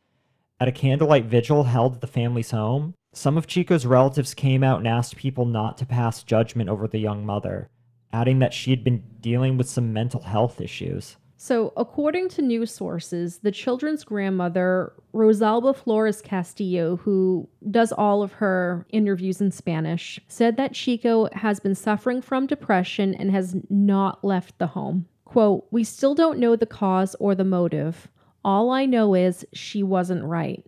At 0.58 0.70
a 0.70 0.72
candlelight 0.72 1.26
vigil 1.26 1.66
held 1.66 1.96
at 1.96 2.02
the 2.02 2.08
family's 2.08 2.52
home, 2.52 2.94
some 3.12 3.38
of 3.38 3.46
Chico's 3.46 3.86
relatives 3.86 4.34
came 4.34 4.64
out 4.64 4.78
and 4.78 4.88
asked 4.88 5.18
people 5.18 5.44
not 5.44 5.78
to 5.80 5.86
pass 5.86 6.24
judgment 6.24 6.70
over 6.70 6.88
the 6.88 6.98
young 6.98 7.26
mother, 7.26 7.70
adding 8.14 8.40
that 8.40 8.54
she 8.54 8.70
had 8.70 8.86
been 8.86 9.04
dealing 9.20 9.58
with 9.58 9.68
some 9.68 9.92
mental 9.92 10.22
health 10.22 10.62
issues. 10.62 11.18
So, 11.40 11.72
according 11.78 12.30
to 12.30 12.42
news 12.42 12.74
sources, 12.74 13.38
the 13.38 13.52
children's 13.52 14.04
grandmother, 14.04 14.94
Rosalba 15.14 15.76
Flores 15.76 16.20
Castillo, 16.20 16.98
who 16.98 17.48
does 17.70 17.92
all 17.92 18.24
of 18.24 18.34
her 18.34 18.88
interviews 18.90 19.40
in 19.40 19.52
Spanish, 19.52 20.20
said 20.28 20.58
that 20.58 20.74
Chico 20.74 21.30
has 21.34 21.60
been 21.60 21.76
suffering 21.76 22.24
from 22.24 22.48
depression 22.48 23.14
and 23.14 23.30
has 23.30 23.56
not 23.70 24.24
left 24.26 24.58
the 24.58 24.66
home. 24.66 25.06
Quote, 25.26 25.68
We 25.70 25.84
still 25.84 26.16
don't 26.16 26.40
know 26.40 26.56
the 26.56 26.66
cause 26.66 27.16
or 27.20 27.36
the 27.36 27.44
motive. 27.44 28.08
All 28.44 28.72
I 28.72 28.88
know 28.88 29.14
is 29.14 29.46
she 29.54 29.84
wasn't 29.84 30.24
right. 30.24 30.66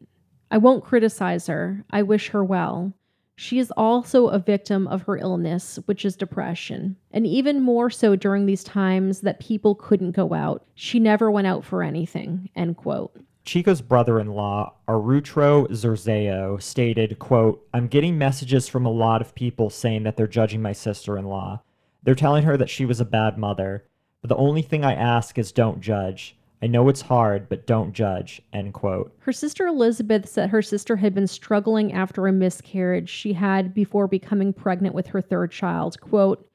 I 0.52 0.60
won't 0.60 0.84
criticize 0.84 1.48
her. 1.48 1.84
I 1.90 2.04
wish 2.04 2.30
her 2.30 2.44
well. 2.44 2.94
She 3.42 3.58
is 3.58 3.72
also 3.78 4.28
a 4.28 4.38
victim 4.38 4.86
of 4.90 5.04
her 5.04 5.16
illness, 5.16 5.80
which 5.86 6.04
is 6.04 6.18
depression. 6.18 6.98
And 7.12 7.26
even 7.26 7.62
more 7.62 7.90
so 7.90 8.18
during 8.18 8.46
these 8.46 8.66
times 8.66 9.22
that 9.22 9.40
people 9.40 9.76
couldn't 9.76 10.12
go 10.12 10.34
out. 10.34 10.66
She 10.76 11.00
never 11.00 11.32
went 11.32 11.48
out 11.48 11.64
for 11.64 11.82
anything. 11.82 12.50
End 12.58 12.76
quote. 12.76 13.18
Chico's 13.46 13.80
brother-in-law, 13.80 14.74
Arturo 14.90 15.68
Zerzeo, 15.68 16.62
stated, 16.62 17.18
quote, 17.20 17.66
I'm 17.74 17.88
getting 17.88 18.18
messages 18.18 18.68
from 18.68 18.86
a 18.86 18.92
lot 18.92 19.22
of 19.22 19.34
people 19.34 19.70
saying 19.70 20.04
that 20.04 20.18
they're 20.18 20.28
judging 20.28 20.62
my 20.62 20.74
sister-in-law. 20.74 21.62
They're 22.04 22.16
telling 22.16 22.44
her 22.44 22.58
that 22.58 22.70
she 22.70 22.84
was 22.84 23.00
a 23.00 23.06
bad 23.06 23.38
mother. 23.38 23.86
But 24.22 24.28
the 24.28 24.36
only 24.36 24.64
thing 24.64 24.84
I 24.84 24.94
ask 24.94 25.38
is 25.38 25.54
don't 25.54 25.80
judge. 25.80 26.36
I 26.62 26.68
know 26.68 26.90
it's 26.90 27.02
hard, 27.02 27.48
but 27.48 27.66
don't 27.66 27.94
judge. 27.94 28.42
End 28.52 28.74
quote. 28.74 29.16
Her 29.20 29.32
sister 29.32 29.66
Elizabeth 29.68 30.28
said 30.28 30.50
her 30.50 30.62
sister 30.62 30.98
had 30.98 31.16
been 31.16 31.28
struggling 31.28 31.94
after 31.94 32.28
a 32.28 32.34
miscarriage 32.34 33.10
she 33.10 33.34
had 33.34 33.74
before 33.74 34.08
becoming 34.08 34.52
pregnant 34.52 34.94
with 34.94 35.08
her 35.08 35.22
third 35.22 35.52
child. 35.52 36.00
Quote, 36.02 36.46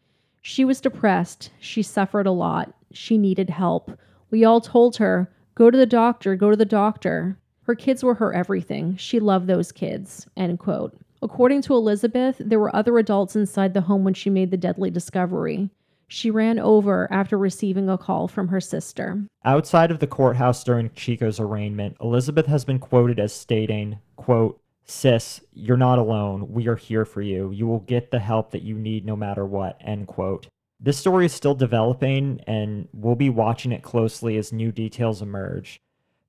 She 0.43 0.65
was 0.65 0.81
depressed. 0.81 1.51
She 1.59 1.83
suffered 1.83 2.27
a 2.27 2.33
lot. 2.33 2.75
She 2.93 3.17
needed 3.17 3.49
help. 3.49 3.91
We 4.31 4.45
all 4.45 4.61
told 4.61 4.97
her, 4.97 5.31
Go 5.55 5.71
to 5.71 5.79
the 5.79 5.87
doctor, 5.87 6.37
go 6.37 6.51
to 6.51 6.57
the 6.57 6.65
doctor. 6.65 7.39
Her 7.63 7.75
kids 7.75 8.05
were 8.05 8.15
her 8.15 8.35
everything. 8.35 8.97
She 8.97 9.21
loved 9.21 9.47
those 9.47 9.73
kids. 9.73 10.27
End 10.37 10.59
quote. 10.59 10.95
According 11.23 11.63
to 11.63 11.75
Elizabeth, 11.75 12.37
there 12.39 12.59
were 12.59 12.75
other 12.77 12.99
adults 12.99 13.35
inside 13.35 13.73
the 13.73 13.81
home 13.81 14.05
when 14.05 14.13
she 14.13 14.29
made 14.29 14.51
the 14.51 14.59
deadly 14.59 14.91
discovery. 14.91 15.71
She 16.09 16.31
ran 16.31 16.59
over 16.59 17.11
after 17.11 17.37
receiving 17.39 17.89
a 17.89 17.99
call 17.99 18.29
from 18.29 18.49
her 18.49 18.61
sister. 18.61 19.25
Outside 19.45 19.91
of 19.91 19.99
the 19.99 20.07
courthouse 20.07 20.63
during 20.65 20.91
Chico's 20.91 21.41
arraignment, 21.41 21.97
Elizabeth 22.01 22.47
has 22.47 22.65
been 22.65 22.79
quoted 22.79 23.19
as 23.19 23.33
stating, 23.33 23.99
quote, 24.17 24.61
Sis, 24.87 25.41
you're 25.55 25.77
not 25.77 25.99
alone. 25.99 26.53
We 26.53 26.69
are 26.69 26.77
here 26.77 27.05
for 27.05 27.23
you. 27.23 27.51
You 27.51 27.67
will 27.67 27.81
get 27.81 28.11
the 28.11 28.19
help 28.19 28.51
that 28.51 28.63
you 28.63 28.75
need 28.75 29.07
no 29.07 29.17
matter 29.17 29.47
what, 29.47 29.79
end 29.81 30.07
quote. 30.07 30.47
This 30.79 30.99
story 30.99 31.25
is 31.25 31.33
still 31.33 31.55
developing, 31.55 32.41
and 32.47 32.89
we'll 32.93 33.15
be 33.15 33.31
watching 33.31 33.73
it 33.73 33.83
closely 33.83 34.37
as 34.37 34.53
new 34.53 34.71
details 34.71 35.23
emerge. 35.23 35.81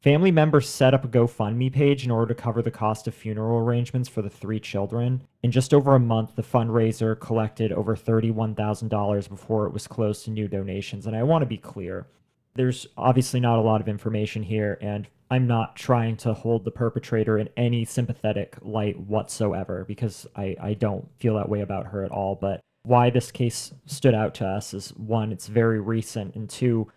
Family 0.05 0.29
members 0.29 0.69
set 0.69 0.93
up 0.93 1.03
a 1.03 1.07
GoFundMe 1.07 1.73
page 1.73 2.05
in 2.05 2.11
order 2.11 2.31
to 2.31 2.39
cover 2.39 2.61
the 2.61 2.69
cost 2.69 3.07
of 3.07 3.15
funeral 3.15 3.57
arrangements 3.57 4.07
for 4.07 4.21
the 4.21 4.29
three 4.29 4.59
children. 4.59 5.23
In 5.41 5.49
just 5.49 5.73
over 5.73 5.95
a 5.95 5.99
month, 5.99 6.35
the 6.35 6.43
fundraiser 6.43 7.19
collected 7.19 7.71
over 7.71 7.95
$31,000 7.95 9.27
before 9.27 9.65
it 9.65 9.73
was 9.73 9.87
closed 9.87 10.25
to 10.25 10.29
new 10.29 10.47
donations. 10.47 11.07
And 11.07 11.15
I 11.15 11.23
want 11.23 11.41
to 11.41 11.47
be 11.47 11.57
clear 11.57 12.05
there's 12.53 12.85
obviously 12.95 13.39
not 13.39 13.57
a 13.57 13.63
lot 13.63 13.81
of 13.81 13.87
information 13.87 14.43
here, 14.43 14.77
and 14.79 15.07
I'm 15.31 15.47
not 15.47 15.75
trying 15.75 16.17
to 16.17 16.35
hold 16.35 16.65
the 16.65 16.71
perpetrator 16.71 17.39
in 17.39 17.49
any 17.57 17.83
sympathetic 17.83 18.57
light 18.61 18.99
whatsoever 18.99 19.85
because 19.87 20.27
I, 20.35 20.55
I 20.61 20.73
don't 20.75 21.09
feel 21.17 21.33
that 21.37 21.49
way 21.49 21.61
about 21.61 21.87
her 21.87 22.03
at 22.03 22.11
all. 22.11 22.35
But 22.35 22.61
why 22.83 23.09
this 23.09 23.31
case 23.31 23.73
stood 23.87 24.13
out 24.13 24.35
to 24.35 24.45
us 24.45 24.75
is 24.75 24.89
one, 24.89 25.31
it's 25.31 25.47
very 25.47 25.79
recent, 25.79 26.35
and 26.35 26.47
two, 26.47 26.91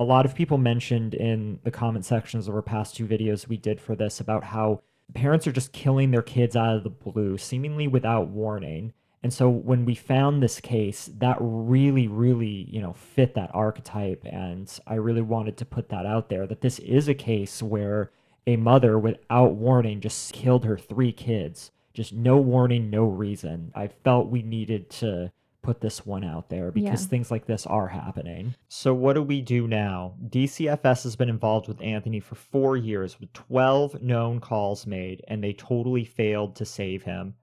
a 0.00 0.04
lot 0.04 0.26
of 0.26 0.34
people 0.34 0.58
mentioned 0.58 1.14
in 1.14 1.60
the 1.64 1.70
comment 1.70 2.04
sections 2.04 2.48
of 2.48 2.54
our 2.54 2.62
past 2.62 2.96
two 2.96 3.06
videos 3.06 3.48
we 3.48 3.56
did 3.56 3.80
for 3.80 3.94
this 3.94 4.20
about 4.20 4.44
how 4.44 4.82
parents 5.14 5.46
are 5.46 5.52
just 5.52 5.72
killing 5.72 6.10
their 6.10 6.22
kids 6.22 6.56
out 6.56 6.76
of 6.76 6.84
the 6.84 6.90
blue, 6.90 7.38
seemingly 7.38 7.86
without 7.86 8.28
warning. 8.28 8.92
And 9.22 9.32
so 9.32 9.48
when 9.48 9.84
we 9.84 9.94
found 9.94 10.42
this 10.42 10.58
case, 10.60 11.08
that 11.18 11.36
really, 11.40 12.08
really, 12.08 12.66
you 12.68 12.80
know, 12.80 12.92
fit 12.92 13.34
that 13.34 13.54
archetype. 13.54 14.24
And 14.24 14.72
I 14.86 14.94
really 14.94 15.22
wanted 15.22 15.56
to 15.58 15.64
put 15.64 15.90
that 15.90 16.06
out 16.06 16.28
there 16.28 16.46
that 16.46 16.60
this 16.60 16.80
is 16.80 17.06
a 17.08 17.14
case 17.14 17.62
where 17.62 18.10
a 18.46 18.56
mother, 18.56 18.98
without 18.98 19.54
warning, 19.54 20.00
just 20.00 20.32
killed 20.32 20.64
her 20.64 20.76
three 20.76 21.12
kids. 21.12 21.70
Just 21.94 22.12
no 22.12 22.38
warning, 22.38 22.90
no 22.90 23.04
reason. 23.04 23.70
I 23.74 23.86
felt 23.88 24.28
we 24.28 24.42
needed 24.42 24.90
to 24.90 25.30
put 25.62 25.80
this 25.80 26.04
one 26.04 26.24
out 26.24 26.48
there 26.48 26.70
because 26.72 27.02
Yeah. 27.02 27.08
things 27.08 27.30
like 27.30 27.46
this 27.46 27.66
are 27.66 27.88
happening. 27.88 28.54
So, 28.68 28.92
what 28.92 29.12
do 29.14 29.22
we 29.22 29.40
do 29.40 29.68
now? 29.68 30.14
DCFS 30.28 31.04
has 31.04 31.16
been 31.16 31.28
involved 31.28 31.68
with 31.68 31.80
Anthony 31.80 32.20
for 32.20 32.34
four 32.34 32.76
years 32.76 33.20
with 33.20 33.32
12 33.32 34.02
known 34.02 34.40
calls 34.40 34.86
made, 34.86 35.22
and 35.28 35.42
they 35.42 35.52
totally 35.52 36.04
failed 36.04 36.56
to 36.56 36.64
save 36.64 37.04
him 37.04 37.34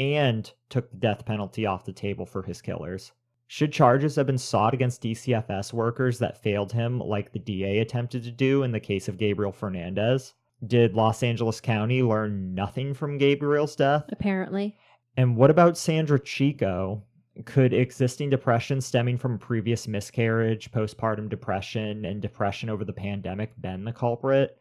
and 0.00 0.50
took 0.68 0.90
the 0.90 0.96
death 0.96 1.24
penalty 1.24 1.66
off 1.66 1.84
the 1.84 1.92
table 1.92 2.26
for 2.26 2.42
his 2.42 2.62
killers. 2.62 3.12
Should 3.46 3.72
charges 3.72 4.16
have 4.16 4.26
been 4.26 4.38
sought 4.38 4.72
against 4.74 5.02
DCFS 5.02 5.72
workers 5.72 6.18
that 6.18 6.42
failed 6.42 6.72
him, 6.72 6.98
like 6.98 7.32
the 7.32 7.38
DA 7.38 7.78
attempted 7.78 8.22
to 8.24 8.30
do 8.30 8.62
in 8.62 8.72
the 8.72 8.80
case 8.80 9.06
of 9.08 9.18
Gabriel 9.18 9.52
Fernandez? 9.52 10.34
Did 10.66 10.94
Los 10.94 11.22
Angeles 11.22 11.60
County 11.60 12.02
learn 12.02 12.54
nothing 12.54 12.94
from 12.94 13.18
Gabriel's 13.18 13.76
death? 13.76 14.04
Apparently. 14.08 14.76
And 15.16 15.36
what 15.36 15.50
about 15.50 15.76
Sandra 15.76 16.18
Chico? 16.18 17.02
Could 17.44 17.72
existing 17.72 18.30
depression 18.30 18.80
stemming 18.80 19.18
from 19.18 19.38
previous 19.38 19.88
miscarriage, 19.88 20.70
postpartum 20.70 21.28
depression, 21.28 22.04
and 22.04 22.22
depression 22.22 22.70
over 22.70 22.84
the 22.84 22.92
pandemic 22.92 23.60
been 23.60 23.84
the 23.84 23.92
culprit? 23.92 24.56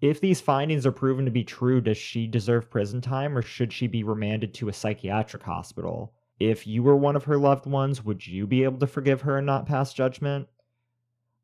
If 0.00 0.20
these 0.20 0.40
findings 0.40 0.84
are 0.84 0.90
proven 0.90 1.24
to 1.26 1.30
be 1.30 1.44
true, 1.44 1.80
does 1.80 1.96
she 1.96 2.26
deserve 2.26 2.68
prison 2.68 3.00
time 3.00 3.38
or 3.38 3.42
should 3.42 3.72
she 3.72 3.86
be 3.86 4.02
remanded 4.02 4.52
to 4.54 4.68
a 4.68 4.72
psychiatric 4.72 5.44
hospital? 5.44 6.12
If 6.40 6.66
you 6.66 6.82
were 6.82 6.96
one 6.96 7.14
of 7.14 7.22
her 7.24 7.38
loved 7.38 7.66
ones, 7.66 8.04
would 8.04 8.26
you 8.26 8.48
be 8.48 8.64
able 8.64 8.80
to 8.80 8.88
forgive 8.88 9.20
her 9.20 9.38
and 9.38 9.46
not 9.46 9.66
pass 9.66 9.94
judgment? 9.94 10.48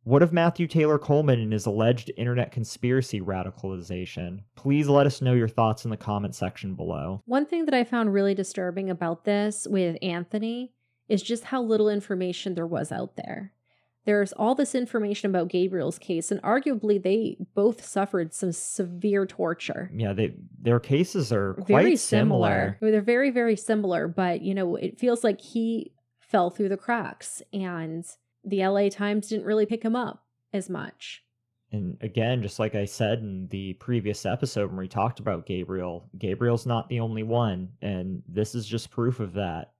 What 0.08 0.22
of 0.22 0.32
Matthew 0.32 0.66
Taylor 0.66 0.98
Coleman 0.98 1.38
and 1.38 1.52
his 1.52 1.66
alleged 1.66 2.10
internet 2.16 2.50
conspiracy 2.50 3.20
radicalization? 3.20 4.40
Please 4.56 4.88
let 4.88 5.04
us 5.04 5.20
know 5.20 5.34
your 5.34 5.48
thoughts 5.48 5.84
in 5.84 5.90
the 5.90 5.98
comment 5.98 6.34
section 6.34 6.74
below. 6.74 7.20
One 7.26 7.44
thing 7.44 7.66
that 7.66 7.74
I 7.74 7.84
found 7.84 8.14
really 8.14 8.34
disturbing 8.34 8.88
about 8.88 9.26
this 9.26 9.66
with 9.68 9.98
Anthony 10.00 10.72
is 11.10 11.22
just 11.22 11.44
how 11.44 11.60
little 11.60 11.90
information 11.90 12.54
there 12.54 12.66
was 12.66 12.90
out 12.90 13.16
there. 13.16 13.52
There's 14.06 14.32
all 14.32 14.54
this 14.54 14.74
information 14.74 15.28
about 15.28 15.48
Gabriel's 15.50 15.98
case, 15.98 16.30
and 16.30 16.40
arguably 16.40 17.02
they 17.02 17.36
both 17.54 17.84
suffered 17.84 18.32
some 18.32 18.52
severe 18.52 19.26
torture. 19.26 19.90
Yeah, 19.94 20.14
they 20.14 20.36
their 20.58 20.80
cases 20.80 21.30
are 21.34 21.52
quite 21.52 21.82
very 21.82 21.96
similar. 21.96 22.78
similar. 22.80 22.92
They're 22.92 23.02
very, 23.02 23.30
very 23.30 23.56
similar, 23.56 24.08
but 24.08 24.40
you 24.40 24.54
know, 24.54 24.74
it 24.76 24.98
feels 24.98 25.22
like 25.22 25.42
he 25.42 25.92
fell 26.18 26.48
through 26.48 26.70
the 26.70 26.78
cracks, 26.78 27.42
and 27.52 28.06
the 28.48 28.66
LA 28.66 28.88
Times 28.88 29.28
didn't 29.28 29.46
really 29.46 29.66
pick 29.66 29.82
him 29.82 29.96
up 29.96 30.24
as 30.52 30.68
much. 30.68 31.22
And 31.70 31.98
again, 32.00 32.42
just 32.42 32.58
like 32.58 32.74
I 32.74 32.86
said 32.86 33.18
in 33.18 33.46
the 33.48 33.74
previous 33.74 34.24
episode 34.24 34.70
when 34.70 34.78
we 34.78 34.88
talked 34.88 35.20
about 35.20 35.46
Gabriel, 35.46 36.08
Gabriel's 36.18 36.66
not 36.66 36.88
the 36.88 37.00
only 37.00 37.22
one, 37.22 37.68
and 37.82 38.22
this 38.26 38.54
is 38.54 38.66
just 38.66 38.90
proof 38.90 39.20
of 39.20 39.34
that. 39.34 39.72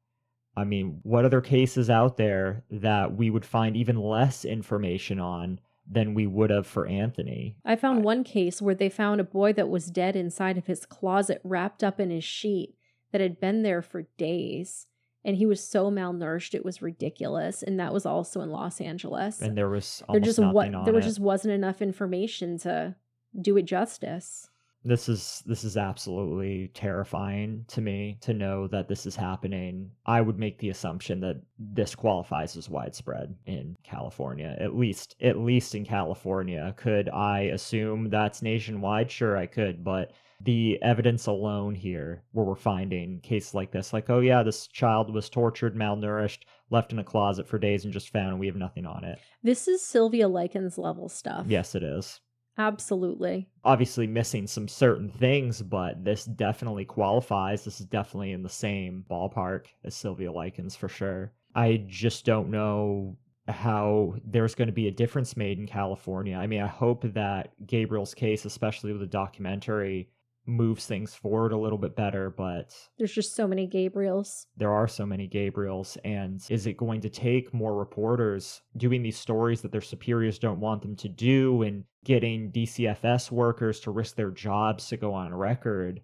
I 0.56 0.64
mean, 0.64 1.00
what 1.02 1.25
other 1.25 1.40
cases 1.40 1.88
out 1.88 2.16
there 2.16 2.64
that 2.70 3.16
we 3.16 3.30
would 3.30 3.44
find 3.44 3.76
even 3.76 3.96
less 3.96 4.44
information 4.44 5.18
on 5.20 5.60
than 5.90 6.14
we 6.14 6.26
would 6.26 6.50
have 6.50 6.66
for 6.66 6.87
Anthony. 6.87 7.56
I 7.64 7.76
found 7.76 8.04
one 8.04 8.22
case 8.25 8.60
where 8.60 8.75
they 8.75 8.90
found 8.90 9.20
a 9.20 9.25
boy 9.25 9.54
that 9.54 9.70
was 9.70 9.87
dead 9.87 10.16
inside 10.16 10.58
of 10.58 10.66
his 10.66 10.84
closet, 10.84 11.40
wrapped 11.42 11.82
up 11.82 11.98
in 11.98 12.10
his 12.10 12.25
sheet 12.25 12.75
that 13.12 13.20
had 13.20 13.40
been 13.40 13.62
there 13.62 13.80
for 13.80 14.02
days. 14.18 14.87
And 15.25 15.37
he 15.37 15.46
was 15.46 15.62
so 15.62 15.90
malnourished, 15.90 16.54
it 16.54 16.64
was 16.64 16.80
ridiculous. 16.80 17.62
And 17.62 17.78
that 17.80 17.92
was 17.92 18.06
also 18.06 18.40
in 18.40 18.50
Los 18.50 18.80
Angeles. 18.80 19.40
And 19.40 19.58
there 19.58 19.68
was 19.68 20.02
there 20.10 20.20
just 20.20 20.38
what 20.38 20.70
there 20.84 20.96
it. 20.98 21.02
just 21.02 21.20
wasn't 21.20 21.54
enough 21.54 21.82
information 21.82 22.58
to 22.60 22.94
do 23.40 23.56
it 23.56 23.64
justice. 23.64 24.48
This 24.85 25.08
is 25.08 25.42
this 25.44 25.64
is 25.64 25.76
absolutely 25.76 26.70
terrifying 26.75 27.64
to 27.68 27.80
me 27.80 28.18
to 28.23 28.32
know 28.32 28.66
that 28.68 28.88
this 28.88 29.06
is 29.06 29.16
happening. 29.16 29.90
I 30.06 30.20
would 30.20 30.38
make 30.38 30.58
the 30.58 30.70
assumption 30.70 31.20
that 31.20 31.42
this 31.58 31.94
qualifies 31.94 32.56
as 32.56 32.68
widespread 32.70 33.35
in 33.47 33.76
California. 33.82 34.56
At 34.61 34.76
least 34.76 35.16
at 35.20 35.38
least 35.38 35.75
in 35.75 35.85
California. 35.85 36.75
Could 36.76 37.08
I 37.08 37.40
assume 37.52 38.08
that's 38.11 38.42
nationwide? 38.42 39.11
Sure 39.11 39.37
I 39.37 39.47
could, 39.47 39.82
but 39.85 40.12
the 40.40 40.78
evidence 40.82 41.26
alone 41.26 41.75
here 41.75 42.23
where 42.30 42.47
we're 42.47 42.54
finding 42.54 43.18
cases 43.23 43.54
like 43.54 43.73
this 43.73 43.92
like 43.92 44.08
oh 44.08 44.20
yeah 44.20 44.40
this 44.44 44.68
child 44.68 45.12
was 45.12 45.28
tortured 45.28 45.75
malnourished 45.75 46.42
left 46.70 46.92
in 46.92 47.00
a 47.00 47.04
closet 47.04 47.49
for 47.49 47.58
days 47.58 47.85
and 47.85 47.92
just 47.92 48.11
found 48.12 48.28
and 48.28 48.38
we 48.38 48.47
have 48.47 48.54
nothing 48.54 48.87
on 48.87 49.02
it 49.02 49.18
This 49.42 49.66
is 49.66 49.85
Sylvia 49.85 50.28
Likens 50.28 50.78
level 50.78 51.08
stuff. 51.08 51.47
yes 51.49 51.75
it 51.75 51.82
is 51.82 52.20
Absolutely. 52.59 53.49
obviously 53.65 54.07
missing 54.07 54.47
some 54.47 54.67
certain 54.67 55.09
things, 55.09 55.62
but 55.62 56.05
this 56.05 56.25
definitely 56.25 56.85
qualifies. 56.85 57.65
This 57.65 57.81
is 57.81 57.87
definitely 57.87 58.33
in 58.33 58.43
the 58.43 58.49
same 58.49 59.05
ballpark 59.09 59.67
as 59.85 59.95
Sylvia 59.95 60.33
Likens 60.33 60.75
for 60.75 60.88
sure. 60.88 61.33
I 61.55 61.85
just 61.87 62.25
don't 62.25 62.50
know 62.50 63.17
how 63.47 64.15
there's 64.25 64.55
going 64.55 64.69
to 64.69 64.73
be 64.73 64.88
a 64.88 64.93
difference 64.93 65.37
made 65.37 65.59
in 65.59 65.67
California. 65.67 66.37
I 66.37 66.47
mean, 66.47 66.61
I 66.61 66.67
hope 66.67 67.03
that 67.15 67.53
Gabriel's 67.67 68.15
case, 68.15 68.45
especially 68.45 68.93
with 68.93 69.00
the 69.00 69.07
documentary, 69.07 70.11
moves 70.49 70.87
things 70.87 71.14
forward 71.14 71.52
a 71.52 71.59
little 71.59 71.78
bit 71.78 71.95
better, 71.95 72.31
but 72.31 72.75
There's 72.99 73.12
just 73.12 73.37
so 73.37 73.47
many 73.47 73.69
Gabriels. 73.69 74.47
there 74.57 74.73
are 74.73 74.88
so 74.88 75.05
many 75.05 75.28
Gabriels, 75.28 75.97
and 76.05 76.43
is 76.49 76.67
it 76.67 76.76
going 76.76 77.00
to 77.02 77.11
take 77.11 77.52
more 77.52 77.76
reporters 77.76 78.62
doing 78.76 79.02
these 79.02 79.19
stories 79.19 79.61
that 79.61 79.71
their 79.73 79.81
superiors 79.83 80.38
don't 80.38 80.59
want 80.61 80.83
them 80.83 80.97
to 80.97 81.09
do 81.09 81.62
and 81.62 81.85
getting 82.05 82.50
DCFS 82.50 83.31
workers 83.31 83.78
to 83.81 83.90
risk 83.90 84.17
their 84.17 84.31
jobs 84.31 84.88
to 84.88 84.97
go 84.97 85.12
on 85.12 85.35
record? 85.35 86.00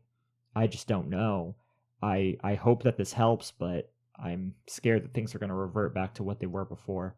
I 0.54 0.66
just 0.66 0.86
don't 0.86 1.08
know. 1.08 1.56
I 2.02 2.36
I 2.44 2.54
hope 2.54 2.82
that 2.82 2.96
this 2.98 3.12
helps, 3.14 3.50
but 3.50 3.90
I'm 4.22 4.54
scared 4.68 5.04
that 5.04 5.14
things 5.14 5.34
are 5.34 5.38
going 5.38 5.48
to 5.48 5.54
revert 5.56 5.94
back 5.94 6.14
to 6.14 6.22
what 6.22 6.38
they 6.38 6.46
were 6.46 6.64
before. 6.64 7.16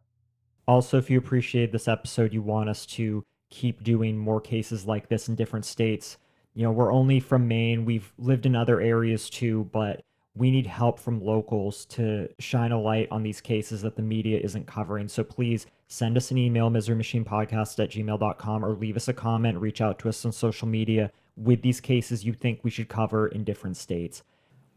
Also, 0.67 0.97
if 0.97 1.09
you 1.09 1.17
appreciate 1.17 1.71
this 1.71 1.87
episode, 1.87 2.33
you 2.33 2.41
want 2.41 2.69
us 2.69 2.85
to 2.85 3.23
keep 3.49 3.83
doing 3.83 4.17
more 4.17 4.41
cases 4.41 4.85
like 4.85 5.07
this 5.09 5.29
in 5.29 5.35
different 5.35 5.65
states. 5.65 6.17
You 6.57 6.63
know, 6.63 6.71
we're 6.71 6.91
only 6.91 7.19
from 7.19 7.47
Maine. 7.47 7.85
We've 7.85 8.11
lived 8.17 8.47
in 8.47 8.55
other 8.55 8.81
areas 8.81 9.29
too, 9.29 9.69
but 9.71 10.03
we 10.35 10.49
need 10.49 10.65
help 10.65 10.99
from 10.99 11.23
locals 11.23 11.85
to 11.85 12.29
shine 12.39 12.71
a 12.71 12.81
light 12.81 13.07
on 13.11 13.21
these 13.21 13.39
cases 13.39 13.83
that 13.83 13.95
the 13.95 14.01
media 14.01 14.39
isn't 14.39 14.65
covering. 14.65 15.07
So 15.07 15.23
please 15.23 15.67
send 15.87 16.17
us 16.17 16.31
an 16.31 16.39
email, 16.39 16.71
miserymachinepodcast 16.71 17.83
at 17.83 17.91
gmail.com, 17.91 18.65
or 18.65 18.71
leave 18.71 18.97
us 18.97 19.07
a 19.07 19.13
comment, 19.13 19.59
reach 19.59 19.81
out 19.81 19.99
to 19.99 20.09
us 20.09 20.25
on 20.25 20.31
social 20.31 20.67
media 20.67 21.11
with 21.35 21.61
these 21.61 21.79
cases 21.79 22.25
you 22.25 22.33
think 22.33 22.61
we 22.63 22.71
should 22.71 22.89
cover 22.89 23.27
in 23.27 23.43
different 23.43 23.77
states. 23.77 24.23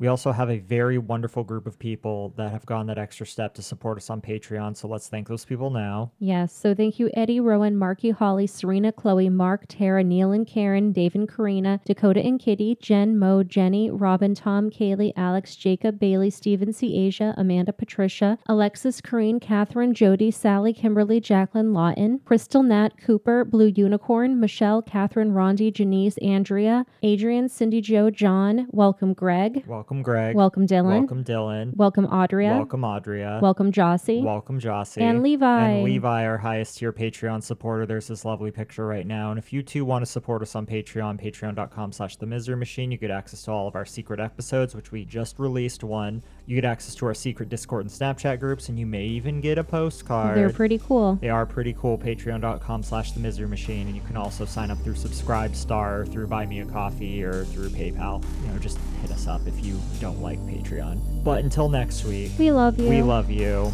We 0.00 0.07
also 0.07 0.33
have 0.33 0.49
a 0.49 0.61
very 0.61 0.97
wonderful 0.97 1.45
group 1.45 1.66
of 1.66 1.78
people 1.78 2.33
that 2.38 2.52
have 2.52 2.64
gone 2.64 2.87
that 2.87 2.97
extra 2.97 3.26
step 3.26 3.52
to 3.57 3.62
support 3.62 3.99
us 3.99 4.09
on 4.09 4.23
Patreon. 4.23 4.75
So 4.75 4.88
let's 4.88 5.09
thank 5.09 5.28
those 5.28 5.45
people 5.45 5.69
now. 5.69 6.12
Yes. 6.19 6.54
So 6.54 6.75
thank 6.75 6.99
you, 6.99 7.11
Eddie, 7.12 7.38
Rowan, 7.38 7.76
Marky, 7.76 8.09
Holly, 8.09 8.47
Serena, 8.47 8.92
Chloe, 8.92 9.28
Mark, 9.28 9.66
Tara, 9.69 10.02
Neil 10.02 10.33
and 10.33 10.47
Karen, 10.47 10.92
Dave 10.92 11.14
and 11.14 11.28
Karina, 11.28 11.83
Dakota 11.85 12.21
and 12.21 12.40
Kitty, 12.40 12.78
Jen, 12.80 13.19
Mo, 13.19 13.42
Jenny, 13.42 13.90
Robin, 13.90 14.35
Tom, 14.35 14.71
Kaylee, 14.71 15.12
Alex, 15.16 15.54
Jacob, 15.54 16.01
Bailey, 16.01 16.31
Steven, 16.31 16.72
C. 16.72 16.96
Asia, 16.96 17.35
Amanda, 17.37 17.74
Patricia, 17.74 18.38
Alexis, 18.46 19.03
Kareen, 19.03 19.38
Catherine, 19.38 19.92
Jody, 19.92 20.31
Sally, 20.31 20.72
Kimberly, 20.72 21.20
Jacqueline, 21.20 21.74
Lawton, 21.74 22.20
Crystal, 22.24 22.62
Nat, 22.62 22.96
Cooper, 22.96 23.44
Blue 23.44 23.66
Unicorn, 23.77 24.40
Michelle, 24.40 24.81
Catherine, 24.81 25.33
Rondi, 25.33 25.70
Janice, 25.70 26.16
Andrea, 26.22 26.87
Adrian, 27.03 27.51
Cindy, 27.51 27.83
Joe, 27.83 28.09
John. 28.09 28.66
Welcome, 28.70 29.12
Greg. 29.12 29.62
Welcome, 29.90 30.05
Greg. 30.05 30.37
Welcome, 30.37 30.68
Dylan. 30.68 31.00
Welcome, 31.00 31.24
Dylan. 31.24 31.76
Welcome, 31.76 32.07
Audria. 32.07 32.59
Welcome, 32.59 32.83
Audria. 32.83 33.40
Welcome, 33.40 33.72
Jossie. 33.72 34.22
Welcome, 34.22 34.61
Jossie. 34.61 35.03
And 35.03 35.20
Levi. 35.20 35.68
And 35.68 35.83
Levi, 35.83 36.26
our 36.26 36.38
highest 36.38 36.79
tier 36.79 36.92
Patreon 36.92 37.42
supporter. 37.42 37.87
There's 37.87 38.07
this 38.07 38.24
lovely 38.24 38.53
picture 38.53 38.87
right 38.87 39.05
now. 39.05 39.31
And 39.31 39.38
if 39.38 39.53
you 39.53 39.64
too 39.64 39.85
want 39.85 40.03
to 40.03 40.07
support 40.07 40.42
us 40.42 40.55
on 40.55 40.64
Patreon, 40.64 41.20
patreon.com 41.20 41.90
slash 41.90 42.14
the 42.14 42.26
misery 42.26 42.55
machine, 42.55 42.92
you 42.92 42.98
get 42.98 43.11
access 43.11 43.42
to 43.46 43.50
all 43.50 43.66
of 43.66 43.74
our 43.74 43.85
secret 43.85 44.20
episodes, 44.20 44.76
which 44.76 44.92
we 44.92 45.05
just 45.05 45.40
released 45.40 45.83
one. 45.83 46.22
You 46.46 46.55
get 46.55 46.64
access 46.64 46.94
to 46.94 47.07
our 47.07 47.14
secret 47.14 47.48
Discord 47.48 47.83
and 47.83 47.90
Snapchat 47.90 48.38
groups, 48.38 48.68
and 48.68 48.79
you 48.79 48.87
may 48.87 49.07
even 49.07 49.40
get 49.40 49.59
a 49.59 49.64
postcard. 49.64 50.37
They're 50.37 50.53
pretty 50.53 50.79
cool. 50.79 51.18
They 51.20 51.31
are 51.31 51.46
pretty 51.46 51.72
cool. 51.72 51.98
Patreon.com 51.98 52.85
slash 52.85 53.11
the 53.11 53.18
misery 53.18 53.48
machine. 53.48 53.88
And 53.88 53.96
you 53.96 54.03
can 54.03 54.16
also 54.16 54.44
sign 54.44 54.70
up 54.70 54.79
through 54.83 54.94
Subscribe 54.94 55.57
Star, 55.57 56.07
through 56.07 56.29
Buy 56.29 56.46
Me 56.46 56.61
a 56.61 56.64
Coffee, 56.64 57.24
or 57.24 57.44
through 57.46 57.70
PayPal. 57.70 58.24
You 58.42 58.53
know, 58.53 58.59
just 58.61 58.79
hit 59.03 59.11
us 59.11 59.26
up 59.26 59.40
if 59.48 59.64
you 59.64 59.80
don't 60.01 60.21
like 60.23 60.38
Patreon. 60.40 60.99
But 61.25 61.45
until 61.45 61.69
next 61.69 62.05
week, 62.05 62.33
We 62.38 62.51
love 62.51 62.79
you. 62.79 62.88
we 62.88 63.03
love 63.03 63.31
you. 63.31 63.73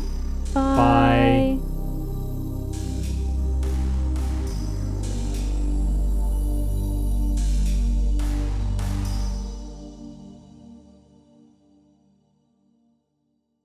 Bye. 0.55 1.59
Bye. 1.59 1.59